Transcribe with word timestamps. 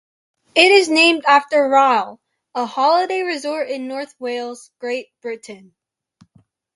It 0.55 0.71
is 0.71 0.89
named 0.89 1.25
after 1.27 1.57
Rhyl, 1.69 2.17
a 2.55 2.65
holiday 2.65 3.21
resort 3.21 3.69
in 3.69 3.87
North 3.87 4.15
Wales, 4.17 4.71
Great 4.79 5.09
Britain. 5.21 5.75